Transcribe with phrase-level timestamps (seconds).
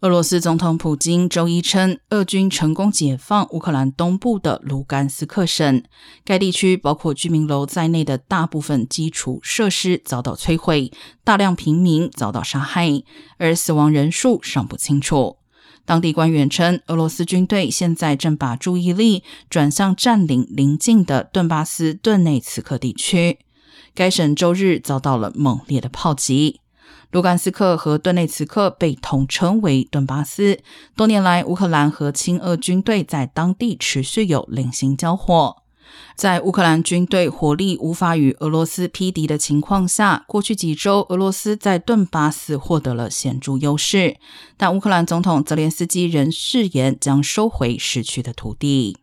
[0.00, 5.82] 俄罗斯总统普京周一称，俄军成功解放乌克兰东部的卢甘斯克省，
[6.24, 10.92] 该地区包括居民楼在内的大部分基础设施遭到摧毁，
[11.24, 13.02] 大量平民遭到杀害，
[13.38, 15.38] 而死亡人数尚不清楚。
[15.84, 23.40] 当地官员称，俄罗斯军队现在正把注意力转向占领邻近的顿巴斯顿内茨克地区，
[23.96, 26.60] 该省周日遭到了猛烈的炮击。
[27.10, 30.60] 卢甘斯克和顿内茨克被统称为顿巴斯。
[30.94, 35.56] 多年来，乌克兰和亲俄军队在当地持续有零星交火。
[36.14, 44.18] 在乌克兰军队火力无法与俄罗斯匹敌的情况下，过去几周，俄罗斯在顿巴斯获得了显著优势。
[44.58, 48.98] 但乌克兰总统泽连斯基仍誓言将收回失去的土地。